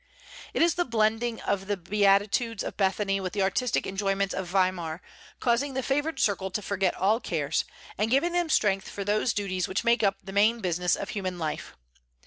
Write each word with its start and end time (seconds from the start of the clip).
It 0.55 0.63
is 0.63 0.73
the 0.73 0.83
blending 0.83 1.39
of 1.41 1.67
the 1.67 1.77
beatitudes 1.77 2.63
of 2.63 2.75
Bethany 2.75 3.19
with 3.21 3.33
the 3.33 3.43
artistic 3.43 3.85
enjoyments 3.85 4.33
of 4.33 4.47
Weimar, 4.47 4.99
causing 5.39 5.75
the 5.75 5.83
favored 5.83 6.19
circle 6.19 6.49
to 6.49 6.61
forget 6.63 6.95
all 6.95 7.19
cares, 7.19 7.65
and 7.99 8.09
giving 8.09 8.31
them 8.33 8.49
strength 8.49 8.89
for 8.89 9.03
those 9.03 9.31
duties 9.31 9.67
which 9.67 9.83
make 9.83 10.01
up 10.01 10.17
the 10.23 10.33
main 10.33 10.59
business 10.59 10.95
of 10.95 11.09
human 11.09 11.37
life. 11.37 11.77